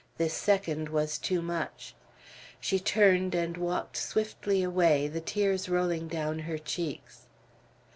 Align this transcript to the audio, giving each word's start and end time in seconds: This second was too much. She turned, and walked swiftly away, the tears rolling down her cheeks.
This 0.17 0.33
second 0.33 0.89
was 0.89 1.19
too 1.19 1.43
much. 1.43 1.93
She 2.59 2.79
turned, 2.79 3.35
and 3.35 3.55
walked 3.55 3.95
swiftly 3.97 4.63
away, 4.63 5.07
the 5.07 5.21
tears 5.21 5.69
rolling 5.69 6.07
down 6.07 6.39
her 6.39 6.57
cheeks. 6.57 7.27